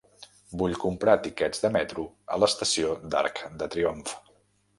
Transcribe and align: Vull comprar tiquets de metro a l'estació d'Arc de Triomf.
Vull 0.61 0.71
comprar 0.83 1.13
tiquets 1.27 1.61
de 1.65 1.71
metro 1.75 2.07
a 2.37 2.41
l'estació 2.45 2.97
d'Arc 3.13 3.45
de 3.61 3.71
Triomf. 3.77 4.17